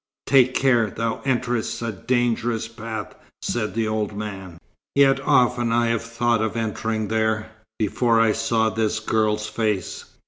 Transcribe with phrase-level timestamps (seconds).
[0.25, 0.89] "Take care!
[0.89, 3.13] Thou enterest a dangerous path,"
[3.43, 4.57] said the old man.
[4.95, 10.05] "Yet often I have thought of entering there, before I saw this girl's face."